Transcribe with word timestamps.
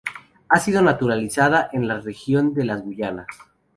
Ha 0.49 0.59
sido 0.59 0.81
naturalizada 0.81 1.69
en 1.73 1.87
la 1.87 1.99
región 2.01 2.55
de 2.55 2.65
las 2.65 2.81
Guayanas. 2.81 3.27